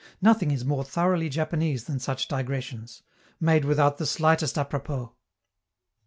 [0.19, 3.03] Nothing is more thoroughly Japanese than such digressions,
[3.39, 5.13] made without the slightest apropos.